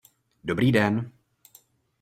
[0.43, 1.11] Dobrý den.